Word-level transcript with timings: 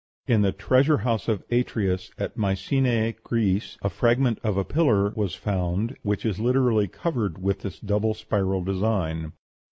In 0.25 0.41
the 0.41 0.51
Treasure 0.51 0.97
House 0.97 1.27
of 1.27 1.43
Atreus, 1.51 2.09
at 2.17 2.35
Mycenæ, 2.35 3.21
Greece, 3.21 3.77
a 3.83 3.89
fragment 3.91 4.39
of 4.43 4.57
a 4.57 4.65
pillar 4.65 5.11
was 5.11 5.35
found 5.35 5.95
which 6.01 6.25
is 6.25 6.39
literally 6.39 6.87
covered 6.87 7.37
with 7.39 7.59
this 7.61 7.79
double 7.79 8.15
spiral 8.15 8.63
design. 8.63 9.33